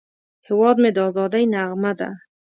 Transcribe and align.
هیواد 0.47 0.75
مې 0.81 0.89
د 0.93 0.97
ازادۍ 1.07 1.43
نغمه 1.53 1.91
ده 1.99 2.09